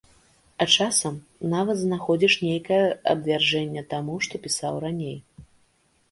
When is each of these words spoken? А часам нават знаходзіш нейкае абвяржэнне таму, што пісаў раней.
А 0.63 0.65
часам 0.83 1.17
нават 1.53 1.77
знаходзіш 1.81 2.37
нейкае 2.45 2.79
абвяржэнне 3.13 3.83
таму, 3.91 4.15
што 4.29 4.33
пісаў 4.47 4.81
раней. 4.85 5.15